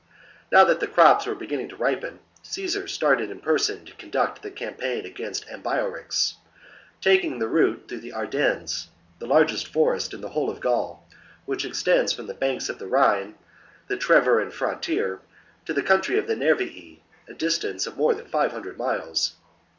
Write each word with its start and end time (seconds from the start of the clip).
Now 0.51 0.63
that 0.63 0.79
the 0.79 0.87
crops 0.87 1.27
were 1.27 1.35
beginning 1.35 1.69
to 1.69 1.75
ripen, 1.75 2.17
Caesar 2.41 2.87
started 2.87 3.29
in 3.29 3.39
person 3.39 3.85
to 3.85 3.93
conduct 3.93 4.41
the 4.41 4.49
campaign 4.49 5.05
against 5.05 5.45
Ambiorix, 5.47 6.37
taking 7.01 7.37
the 7.37 7.47
route 7.47 7.85
through 7.87 7.99
the 7.99 8.11
Ardennes, 8.15 8.87
the 9.19 9.27
largest 9.27 9.67
forest 9.67 10.11
in 10.15 10.21
the 10.21 10.29
whole 10.29 10.49
of 10.49 10.59
Gaul, 10.59 11.05
which 11.45 11.65
extends 11.65 12.13
from 12.13 12.25
the 12.25 12.33
banks 12.33 12.67
of 12.67 12.79
the 12.79 12.87
Rhine— 12.87 13.35
the 13.89 13.95
Treveran 13.95 14.49
frontier— 14.51 15.19
to 15.67 15.73
the 15.73 15.83
country 15.83 16.17
of 16.17 16.25
the 16.25 16.33
Nervii,— 16.35 17.01
a 17.29 17.35
distance 17.35 17.85
of 17.85 17.95
more 17.97 18.15
than 18.15 18.25
five 18.25 18.51
hundred 18.51 18.79
miles. 18.79 19.35